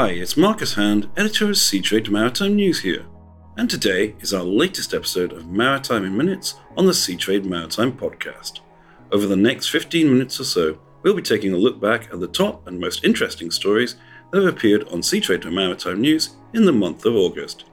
[0.00, 3.04] Hi, it's Marcus Hand, editor of Seatrade Maritime News here,
[3.58, 8.60] and today is our latest episode of Maritime in Minutes on the Seatrade Maritime podcast.
[9.12, 12.28] Over the next 15 minutes or so, we'll be taking a look back at the
[12.28, 13.96] top and most interesting stories
[14.30, 17.66] that have appeared on Sea Seatrade Maritime News in the month of August.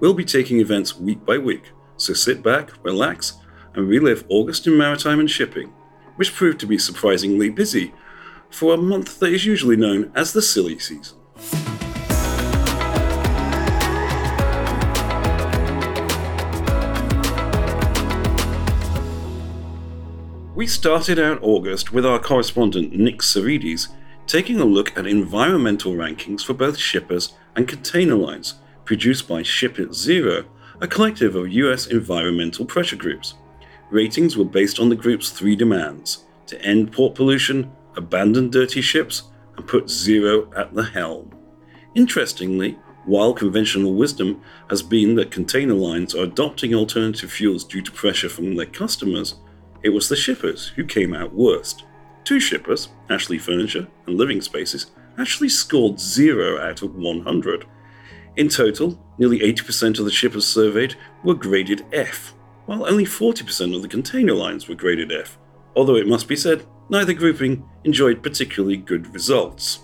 [0.00, 3.38] We'll be taking events week by week, so sit back, relax,
[3.72, 5.72] and relive August in maritime and shipping,
[6.16, 7.94] which proved to be surprisingly busy
[8.50, 11.16] for a month that is usually known as the silly season.
[20.60, 23.88] We started out August with our correspondent Nick Savvides
[24.26, 29.78] taking a look at environmental rankings for both shippers and container lines, produced by Ship
[29.78, 30.44] It Zero,
[30.78, 33.36] a collective of US environmental pressure groups.
[33.88, 39.30] Ratings were based on the group's three demands to end port pollution, abandon dirty ships,
[39.56, 41.34] and put zero at the helm.
[41.94, 47.90] Interestingly, while conventional wisdom has been that container lines are adopting alternative fuels due to
[47.90, 49.36] pressure from their customers,
[49.82, 51.84] it was the shippers who came out worst.
[52.24, 54.86] Two shippers, Ashley Furniture and Living Spaces,
[55.18, 57.66] actually scored 0 out of 100.
[58.36, 62.34] In total, nearly 80% of the shippers surveyed were graded F,
[62.66, 65.38] while only 40% of the container lines were graded F,
[65.74, 69.80] although it must be said, neither grouping enjoyed particularly good results.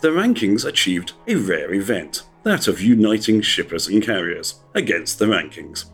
[0.00, 5.90] The rankings achieved a rare event, that of uniting shippers and carriers against the rankings.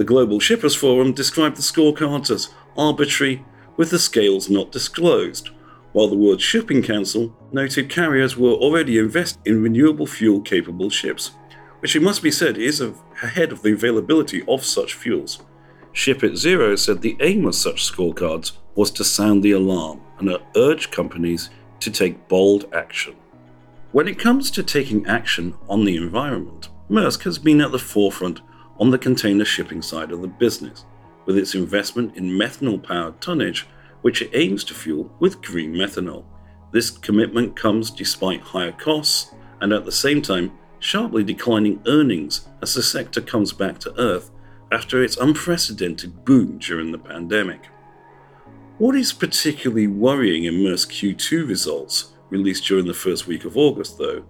[0.00, 3.44] The Global Shippers Forum described the scorecards as arbitrary,
[3.76, 5.50] with the scales not disclosed,
[5.92, 11.32] while the World Shipping Council noted carriers were already investing in renewable fuel capable ships,
[11.80, 15.42] which it must be said is ahead of the availability of such fuels.
[15.92, 20.34] Ship It Zero said the aim of such scorecards was to sound the alarm and
[20.56, 23.16] urge companies to take bold action.
[23.92, 28.40] When it comes to taking action on the environment, Maersk has been at the forefront
[28.80, 30.86] on the container shipping side of the business,
[31.26, 33.68] with its investment in methanol powered tonnage,
[34.00, 36.24] which it aims to fuel with green methanol.
[36.72, 42.74] This commitment comes despite higher costs and at the same time sharply declining earnings as
[42.74, 44.30] the sector comes back to earth
[44.72, 47.66] after its unprecedented boom during the pandemic.
[48.78, 53.98] What is particularly worrying in Maersk Q2 results, released during the first week of August,
[53.98, 54.24] though,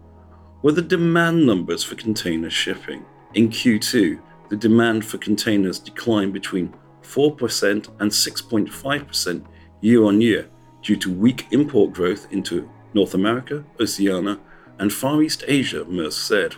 [0.62, 3.04] were the demand numbers for container shipping.
[3.34, 9.44] In Q2, the demand for containers declined between 4% and 6.5%
[9.80, 10.48] year on year
[10.82, 14.38] due to weak import growth into North America, Oceania,
[14.78, 16.56] and Far East Asia, Maersk said.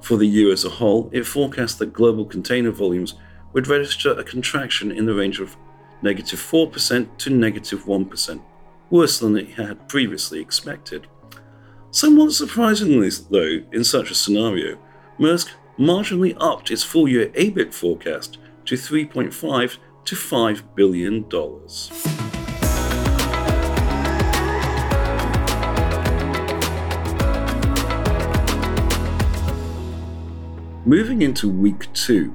[0.00, 3.14] For the year as a whole, it forecast that global container volumes
[3.52, 5.56] would register a contraction in the range of
[6.02, 8.10] negative 4% to negative 1,
[8.90, 11.06] worse than it had previously expected.
[11.90, 14.78] Somewhat surprisingly, though, in such a scenario,
[15.18, 15.50] Maersk
[15.80, 18.36] marginally upped its full year EBIT forecast
[18.66, 21.90] to 3.5 to 5 billion dollars.
[30.84, 32.34] Moving into week 2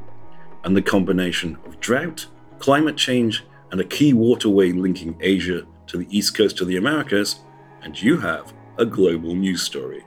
[0.64, 2.26] and the combination of drought,
[2.58, 7.42] climate change, and a key waterway linking Asia to the east coast of the Americas,
[7.84, 10.04] and you have a global news story.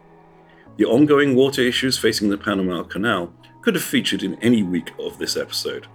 [0.79, 5.19] The ongoing water issues facing the Panama Canal could have featured in any week of
[5.19, 5.89] this episode.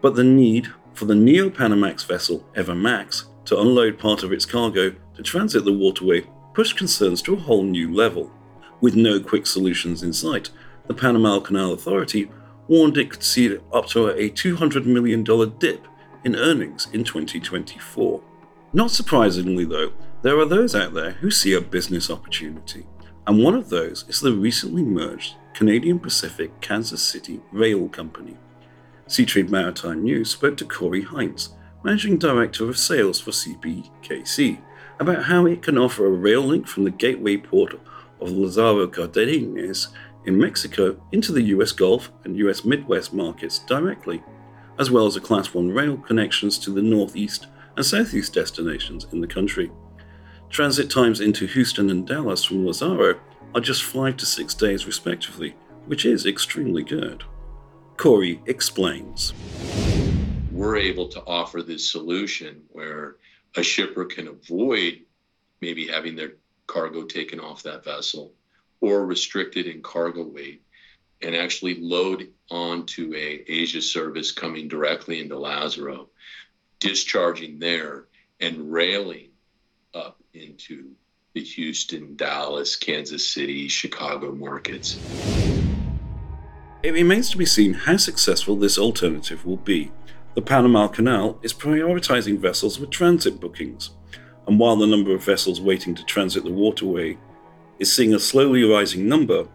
[0.00, 4.44] But the need for the Neo Panamax vessel Ever Max to unload part of its
[4.44, 8.32] cargo to transit the waterway pushed concerns to a whole new level.
[8.80, 10.50] With no quick solutions in sight,
[10.88, 12.32] the Panama Canal Authority
[12.66, 15.86] warned it could see up to a $200 million dip
[16.24, 18.20] in earnings in 2024.
[18.72, 19.92] Not surprisingly, though,
[20.22, 22.86] there are those out there who see a business opportunity
[23.26, 28.36] and one of those is the recently merged Canadian Pacific Kansas City Rail Company.
[29.06, 31.50] Seatrade Maritime News spoke to Corey Heinz,
[31.82, 34.60] Managing Director of Sales for CPKC,
[34.98, 37.74] about how it can offer a rail link from the gateway port
[38.20, 39.88] of Lazaro Cardenas
[40.26, 44.22] in Mexico into the US Gulf and US Midwest markets directly,
[44.78, 47.46] as well as a Class 1 rail connections to the Northeast
[47.76, 49.70] and Southeast destinations in the country.
[50.50, 53.20] Transit times into Houston and Dallas from Lazaro
[53.54, 55.54] are just five to six days, respectively,
[55.86, 57.22] which is extremely good.
[57.96, 59.32] Corey explains.
[60.50, 63.16] We're able to offer this solution where
[63.56, 65.02] a shipper can avoid
[65.60, 66.32] maybe having their
[66.66, 68.32] cargo taken off that vessel
[68.80, 70.64] or restricted in cargo weight
[71.22, 76.08] and actually load onto a Asia service coming directly into Lazaro,
[76.80, 78.06] discharging there
[78.40, 79.29] and railing
[79.94, 80.92] up into
[81.34, 84.98] the Houston, Dallas, Kansas City, Chicago markets.
[86.82, 89.90] It remains to be seen how successful this alternative will be.
[90.34, 93.90] The Panama Canal is prioritizing vessels with transit bookings,
[94.46, 97.18] and while the number of vessels waiting to transit the waterway
[97.78, 99.48] is seeing a slowly rising number,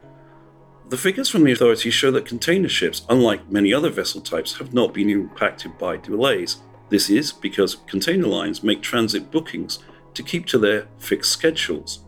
[0.89, 4.73] the figures from the authorities show that container ships, unlike many other vessel types, have
[4.73, 6.57] not been impacted by delays.
[6.89, 9.79] This is because container lines make transit bookings
[10.15, 11.99] to keep to their fixed schedules.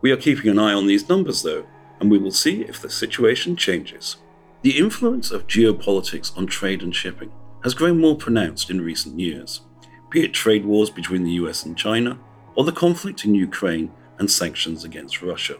[0.00, 1.66] We are keeping an eye on these numbers though,
[2.00, 4.16] and we will see if the situation changes.
[4.62, 7.32] The influence of geopolitics on trade and shipping
[7.62, 9.62] has grown more pronounced in recent years,
[10.10, 12.18] be it trade wars between the US and China,
[12.54, 15.56] or the conflict in Ukraine and sanctions against Russia.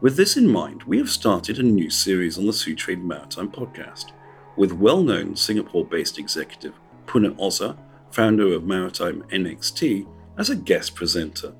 [0.00, 4.12] With this in mind, we have started a new series on the Seatrade Maritime podcast
[4.56, 6.74] with well known Singapore based executive
[7.06, 7.76] Punit Oza,
[8.10, 11.52] founder of Maritime NXT, as a guest presenter.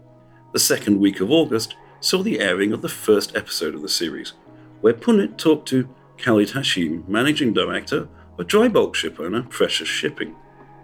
[0.53, 4.35] The second week of August saw the airing of the first episode of the series,
[4.81, 5.89] where Punit talked to
[6.19, 10.35] Khalid Hashim, managing director of dry bulk ship owner Precious Shipping.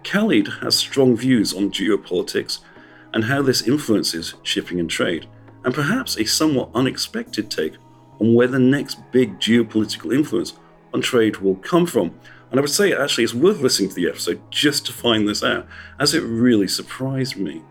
[0.02, 2.60] Khalid has strong views on geopolitics
[3.12, 5.26] and how this influences shipping and trade,
[5.64, 7.74] and perhaps a somewhat unexpected take
[8.20, 10.54] on where the next big geopolitical influence
[10.94, 12.18] on trade will come from.
[12.50, 15.44] And I would say actually it's worth listening to the episode just to find this
[15.44, 15.66] out,
[15.98, 17.62] as it really surprised me.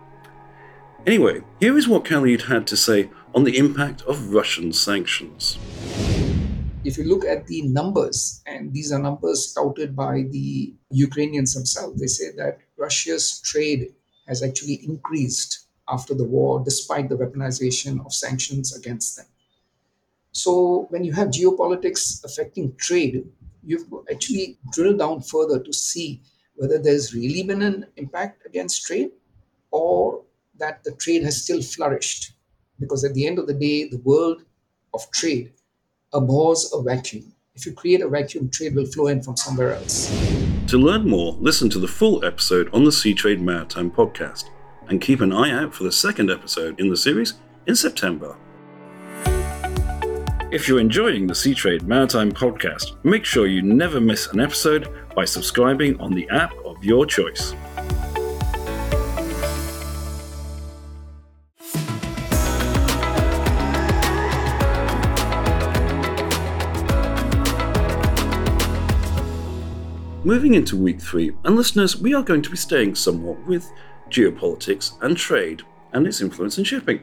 [1.08, 5.58] Anyway, here is what Khalid had to say on the impact of Russian sanctions.
[6.84, 12.00] If you look at the numbers, and these are numbers touted by the Ukrainians themselves,
[12.00, 13.94] they say that Russia's trade
[14.28, 19.26] has actually increased after the war, despite the weaponization of sanctions against them.
[20.34, 23.26] So, when you have geopolitics affecting trade,
[23.64, 26.22] you've actually drill down further to see
[26.56, 29.12] whether there's really been an impact against trade
[29.72, 30.24] or
[30.60, 32.34] that the trade has still flourished.
[32.80, 34.44] Because at the end of the day, the world
[34.94, 35.54] of trade
[36.14, 37.34] abhors a vacuum.
[37.56, 40.10] If you create a vacuum, trade will flow in from somewhere else.
[40.68, 44.46] To learn more, listen to the full episode on the Seatrade Maritime podcast
[44.88, 47.34] and keep an eye out for the second episode in the series
[47.68, 48.38] in September.
[50.52, 55.26] If you're enjoying the Seatrade Maritime podcast, make sure you never miss an episode by
[55.26, 57.54] subscribing on the app of your choice.
[70.30, 73.72] Moving into week three, and listeners, we are going to be staying somewhat with
[74.12, 77.02] geopolitics and trade and its influence in shipping.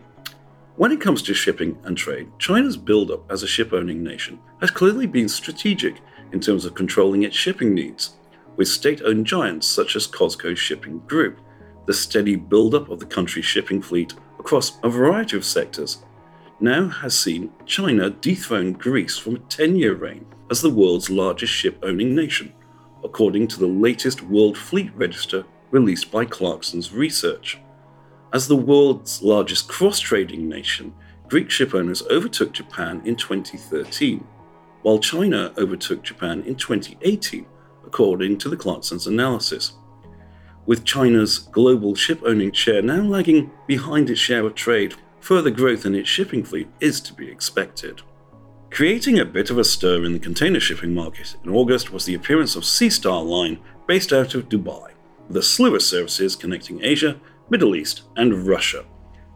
[0.76, 4.38] When it comes to shipping and trade, China's build up as a ship owning nation
[4.60, 5.96] has clearly been strategic
[6.30, 8.14] in terms of controlling its shipping needs,
[8.54, 11.40] with state owned giants such as COSCO Shipping Group.
[11.86, 16.04] The steady build up of the country's shipping fleet across a variety of sectors
[16.60, 21.52] now has seen China dethrone Greece from a 10 year reign as the world's largest
[21.52, 22.52] ship owning nation
[23.06, 27.58] according to the latest World Fleet Register released by Clarkson's research.
[28.32, 30.92] As the world's largest cross trading nation,
[31.28, 34.26] Greek shipowners overtook Japan in 2013,
[34.82, 37.46] while China overtook Japan in 2018,
[37.86, 39.74] according to the Clarkson's analysis.
[40.66, 45.86] With China's global ship owning share now lagging behind its share of trade, further growth
[45.86, 48.02] in its shipping fleet is to be expected.
[48.70, 52.14] Creating a bit of a stir in the container shipping market in August was the
[52.14, 54.90] appearance of CStar Line based out of Dubai,
[55.28, 57.18] with a slew of services connecting Asia,
[57.48, 58.84] Middle East, and Russia.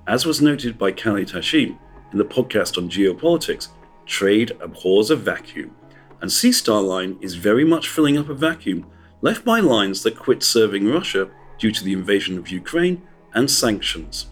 [0.07, 1.79] As was noted by Khalid Hashim
[2.13, 3.69] in the podcast on geopolitics,
[4.05, 5.75] trade abhors a vacuum,
[6.21, 8.85] and CStar Line is very much filling up a vacuum
[9.23, 13.01] left by lines that quit serving Russia due to the invasion of Ukraine
[13.33, 14.27] and sanctions.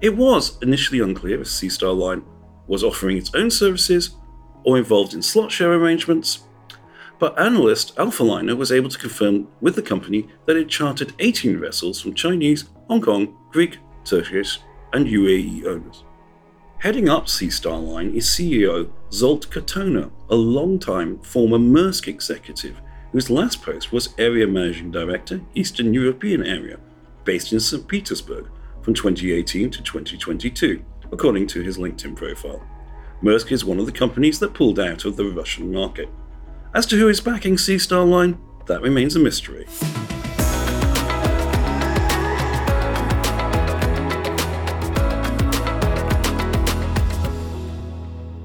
[0.00, 2.22] It was initially unclear if CStar Line
[2.66, 4.10] was offering its own services
[4.68, 6.40] or involved in slot share arrangements.
[7.18, 11.98] But analyst Alphaliner was able to confirm with the company that it chartered 18 vessels
[11.98, 14.58] from Chinese, Hong Kong, Greek, Turkish,
[14.92, 16.04] and UAE owners.
[16.80, 22.78] Heading up CStar Line is CEO Zsolt Katona, a long-time former Maersk executive
[23.12, 26.78] whose last post was Area Managing Director, Eastern European Area,
[27.24, 27.88] based in St.
[27.88, 28.50] Petersburg
[28.82, 32.62] from 2018 to 2022, according to his LinkedIn profile.
[33.20, 36.08] Maersk is one of the companies that pulled out of the Russian market.
[36.72, 39.66] As to who is backing CStar Line, that remains a mystery.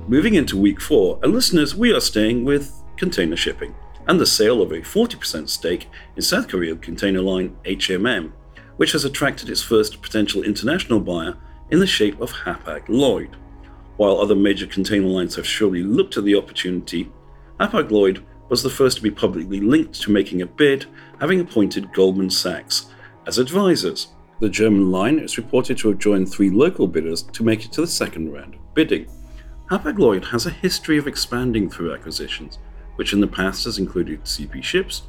[0.07, 3.75] Moving into week four, and listeners, we are staying with container shipping
[4.07, 8.31] and the sale of a 40% stake in South Korean container line HMM,
[8.77, 11.37] which has attracted its first potential international buyer
[11.69, 13.37] in the shape of Hapag Lloyd.
[13.97, 17.11] While other major container lines have surely looked at the opportunity,
[17.59, 20.85] Hapag Lloyd was the first to be publicly linked to making a bid,
[21.19, 22.87] having appointed Goldman Sachs
[23.27, 24.07] as advisors.
[24.39, 27.81] The German line is reported to have joined three local bidders to make it to
[27.81, 29.07] the second round of bidding.
[29.69, 32.57] Hapag Lloyd has a history of expanding through acquisitions,
[32.95, 35.03] which in the past has included CP Ships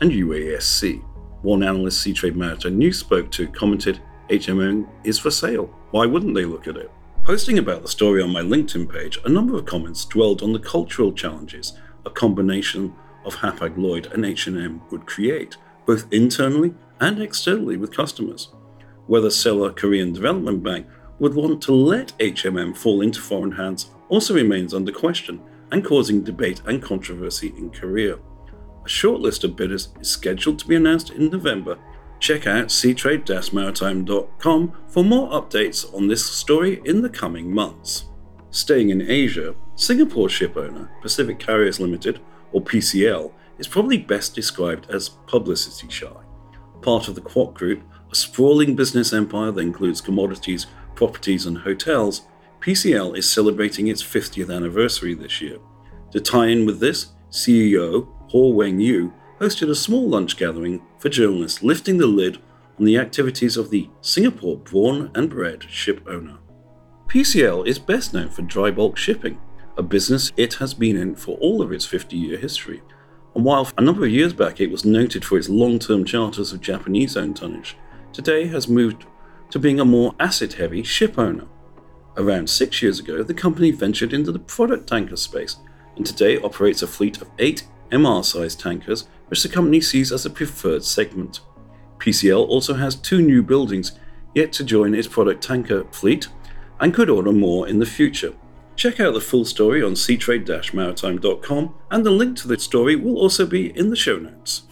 [0.00, 1.02] and UASC.
[1.42, 5.66] One analyst Seatrade Maritime News spoke to commented, HMM is for sale.
[5.90, 6.90] Why wouldn't they look at it?
[7.24, 10.58] Posting about the story on my LinkedIn page, a number of comments dwelled on the
[10.58, 11.74] cultural challenges
[12.06, 12.94] a combination
[13.26, 18.48] of Hapag Lloyd and H&M would create, both internally and externally with customers.
[19.06, 20.86] Whether seller Korean Development Bank
[21.18, 26.24] would want to let HMM fall into foreign hands also remains under question and causing
[26.24, 28.16] debate and controversy in Korea.
[28.84, 31.78] A short list of bidders is scheduled to be announced in November.
[32.20, 38.04] Check out seatrade-maritime.com for more updates on this story in the coming months.
[38.50, 42.20] Staying in Asia, Singapore ship owner Pacific Carriers Limited,
[42.52, 46.12] or PCL, is probably best described as publicity shy.
[46.82, 52.26] Part of the Kuok Group, a sprawling business empire that includes commodities, properties, and hotels,
[52.60, 55.56] PCL is celebrating its 50th anniversary this year.
[56.12, 61.08] To tie in with this, CEO Ho Weng Yu hosted a small lunch gathering for
[61.08, 62.38] journalists lifting the lid
[62.78, 66.38] on the activities of the Singapore born and bred ship owner.
[67.08, 69.40] PCL is best known for dry bulk shipping,
[69.78, 72.82] a business it has been in for all of its 50 year history.
[73.34, 76.52] And while a number of years back it was noted for its long term charters
[76.52, 77.76] of Japanese owned tonnage,
[78.12, 79.06] today has moved
[79.50, 81.46] to being a more asset heavy ship owner.
[82.16, 85.56] Around six years ago, the company ventured into the product tanker space
[85.96, 90.26] and today operates a fleet of eight MR sized tankers, which the company sees as
[90.26, 91.40] a preferred segment.
[91.98, 93.92] PCL also has two new buildings
[94.34, 96.28] yet to join its product tanker fleet
[96.80, 98.34] and could order more in the future.
[98.74, 103.18] Check out the full story on seatrade maritime.com, and the link to the story will
[103.18, 104.62] also be in the show notes.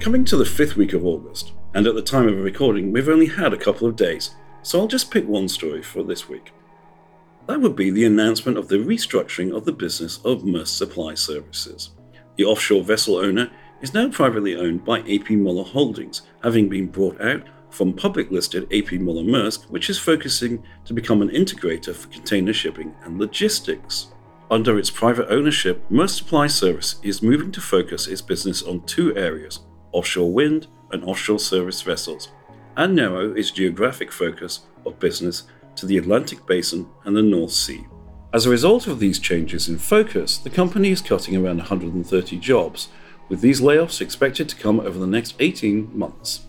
[0.00, 3.26] Coming to the fifth week of August, and at the time of recording, we've only
[3.26, 6.52] had a couple of days, so I'll just pick one story for this week.
[7.46, 11.90] That would be the announcement of the restructuring of the business of Maersk Supply Services.
[12.36, 13.50] The offshore vessel owner
[13.82, 15.36] is now privately owned by A.P.
[15.36, 18.96] Moller Holdings, having been brought out from public listed A.P.
[18.96, 24.06] Moller Maersk, which is focusing to become an integrator for container shipping and logistics.
[24.50, 29.14] Under its private ownership, Maersk Supply Service is moving to focus its business on two
[29.16, 29.60] areas
[29.92, 32.32] offshore wind and offshore service vessels,
[32.76, 35.44] and narrow its geographic focus of business
[35.76, 37.86] to the Atlantic Basin and the North Sea.
[38.32, 42.88] As a result of these changes in focus, the company is cutting around 130 jobs,
[43.28, 46.46] with these layoffs expected to come over the next 18 months.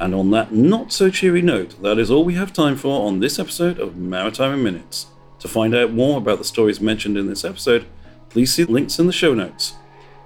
[0.00, 3.18] And on that not so cheery note, that is all we have time for on
[3.18, 5.06] this episode of Maritime in Minutes.
[5.40, 7.86] To find out more about the stories mentioned in this episode,
[8.28, 9.74] please see links in the show notes.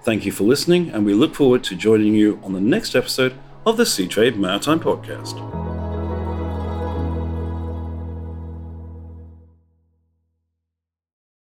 [0.02, 3.38] Thank you for listening, and we look forward to joining you on the next episode
[3.64, 5.71] of the Seatrade Maritime Podcast.